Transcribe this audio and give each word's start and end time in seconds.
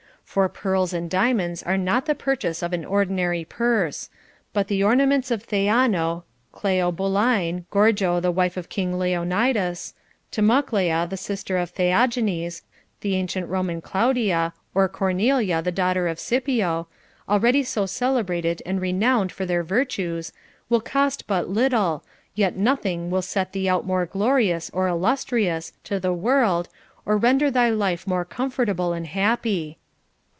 For 0.31 0.47
pearls 0.47 0.93
and 0.93 1.09
diamonds 1.09 1.61
are 1.61 1.75
not 1.77 2.05
the 2.05 2.15
purchase 2.15 2.63
of 2.63 2.71
an 2.71 2.85
ordinary 2.85 3.43
purse; 3.43 4.09
but 4.53 4.69
the 4.69 4.81
ornaments 4.81 5.29
of 5.29 5.43
Theano, 5.43 6.23
Cleobuline, 6.53 7.65
Gorgo 7.69 8.21
the 8.21 8.31
wife 8.31 8.55
of 8.55 8.69
King 8.69 8.97
Leonidas, 8.97 9.93
Timoclea 10.31 11.05
the 11.09 11.17
sister 11.17 11.57
of 11.57 11.71
Theagenes, 11.71 12.61
the 13.01 13.17
ancient 13.17 13.49
Roman 13.49 13.81
Claudia, 13.81 14.53
or 14.73 14.87
Cornelia 14.87 15.61
the 15.61 15.69
daughter 15.69 16.07
of 16.07 16.17
Scipio,— 16.17 16.87
alreadv 17.27 17.65
so 17.65 17.85
celebrated 17.85 18.63
and 18.65 18.79
renowned 18.79 19.33
for 19.33 19.45
their 19.45 19.63
virtues,— 19.63 20.31
will 20.69 20.79
cos,, 20.79 21.21
but 21.23 21.49
little, 21.49 22.05
yet 22.35 22.55
nothing 22.55 23.09
will 23.09 23.21
set 23.21 23.51
thee 23.51 23.67
out 23.67 23.85
more 23.85 24.05
glorious 24.05 24.69
or 24.69 24.87
illustrious 24.87 25.73
to 25.83 25.99
the 25.99 26.13
world, 26.13 26.69
or 27.05 27.17
render 27.17 27.51
thy 27.51 27.67
life 27.69 28.07
more 28.07 28.23
comfortable 28.23 28.93
and 28.93 29.07
happy. 29.07 29.77